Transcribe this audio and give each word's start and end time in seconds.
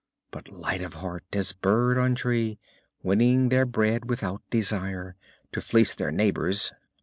But 0.31 0.49
light 0.51 0.81
of 0.81 0.95
heart 0.95 1.25
as 1.33 1.53
bird 1.53 1.95
on 1.99 2.15
tree 2.15 2.57
Winning 3.03 3.49
their 3.49 3.67
bread 3.67 4.09
without 4.09 4.41
desire 4.49 5.15
To 5.51 5.61
fleece 5.61 5.93
their 5.93 6.11
neighbors. 6.11 6.73